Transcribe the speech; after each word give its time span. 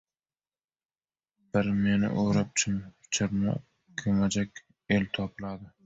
—Bir 1.57 1.69
meni 1.85 2.09
o‘rab-chirmab 2.23 3.63
ko‘majak 4.05 4.67
el 4.99 5.11
topiladi. 5.21 5.77